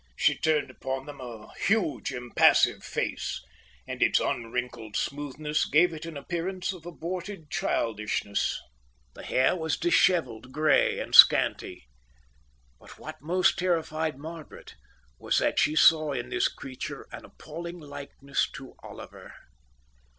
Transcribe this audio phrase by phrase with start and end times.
[0.15, 3.39] She turned upon them a huge, impassive face;
[3.85, 8.59] and its unwrinkled smoothness gave it an appearance of aborted childishness.
[9.13, 11.85] The hair was dishevelled, grey, and scanty.
[12.79, 14.73] But what most terrified Margaret
[15.19, 19.35] was that she saw in this creature an appalling likeness to Oliver.